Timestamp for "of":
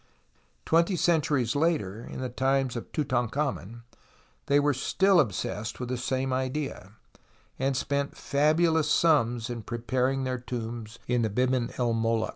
2.75-2.91